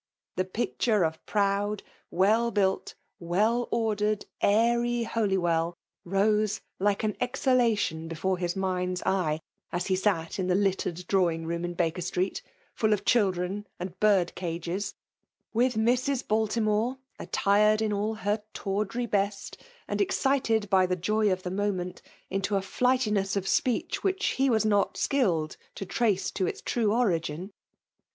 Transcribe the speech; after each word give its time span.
The 0.35 0.45
picture 0.45 1.03
of 1.05 1.23
proud, 1.27 1.83
well 2.09 2.49
built, 2.49 2.95
weU 3.21 3.67
ordered> 3.69 4.25
airy 4.41 5.03
Holywell, 5.03 5.77
rose 6.05 6.59
like 6.79 7.03
an 7.03 7.13
exha 7.21 7.55
lation 7.55 8.07
before 8.09 8.39
his 8.39 8.55
ndnd^s 8.55 9.03
eye, 9.05 9.41
as 9.71 9.85
he 9.85 9.95
sat 9.95 10.39
in 10.39 10.47
the 10.47 10.55
FKMA1.K 10.55 11.05
DOMINATION. 11.05 11.05
49 11.05 11.05
Burred 11.05 11.07
dtawing 11.07 11.45
room 11.47 11.65
in 11.65 11.73
Baker 11.75 12.01
Street, 12.01 12.41
full 12.73 12.93
of 12.93 13.05
children 13.05 13.67
and 13.79 13.99
bird 13.99 14.33
cages; 14.33 14.95
with 15.53 15.75
Mrs. 15.75 16.23
Baltimore^ 16.25 16.97
tiiitired 17.19 17.83
in 17.83 17.93
all 17.93 18.15
liet 18.17 18.41
tawdry 18.55 19.05
best, 19.05 19.61
and 19.87 20.01
excited 20.01 20.67
by 20.71 20.87
the 20.87 20.97
]oy' 21.11 21.29
of 21.31 21.43
the 21.43 21.51
moment 21.51 22.01
into 22.31 22.55
a 22.55 22.63
flight 22.63 23.01
iness 23.01 23.37
of 23.37 23.47
speech 23.47 24.01
wluch 24.01 24.33
he 24.37 24.49
was 24.49 24.63
hot 24.63 24.97
skilled 24.97 25.57
io 25.79 25.85
trace 25.85 26.31
to 26.31 26.47
its 26.47 26.63
tme 26.63 26.89
origin. 26.89 27.51